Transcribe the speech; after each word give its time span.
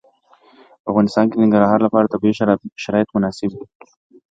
په 0.81 0.87
افغانستان 0.91 1.25
کې 1.27 1.35
د 1.37 1.41
ننګرهار 1.43 1.79
لپاره 1.83 2.11
طبیعي 2.13 2.35
شرایط 2.83 3.09
مناسب 3.15 3.49
دي. 3.57 3.65